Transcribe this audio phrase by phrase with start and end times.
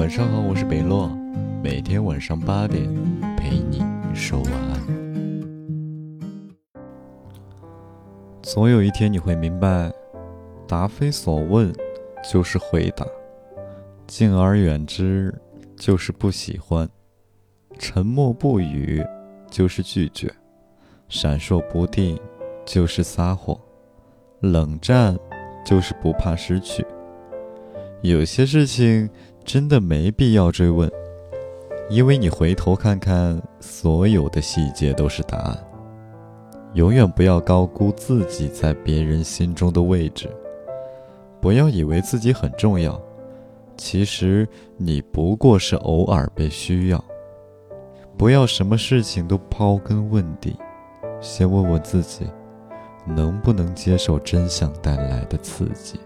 [0.00, 1.10] 晚上好，我是北洛，
[1.62, 2.82] 每天晚上八点
[3.36, 3.84] 陪你
[4.14, 4.80] 说晚安。
[8.42, 9.92] 总有一天你会明白，
[10.66, 11.70] 答非所问
[12.32, 13.06] 就是回答，
[14.06, 15.38] 敬而远之
[15.76, 16.88] 就是不喜欢，
[17.78, 19.04] 沉默不语
[19.50, 20.32] 就是拒绝，
[21.10, 22.18] 闪烁不定
[22.64, 23.54] 就是撒谎，
[24.40, 25.14] 冷战
[25.62, 26.86] 就是不怕失去。
[28.00, 29.10] 有些事情
[29.52, 30.88] 真的没必要追问，
[31.88, 35.58] 因为你回头看看，所有的细节都是答案。
[36.74, 40.30] 永远不要高估自己在别人心中的位置，
[41.40, 42.96] 不要以为自己很重要，
[43.76, 47.04] 其实你不过是偶尔被需要。
[48.16, 50.56] 不要什么事情都刨根问底，
[51.20, 52.24] 先问问自己，
[53.04, 55.98] 能不能接受真相带来的刺激。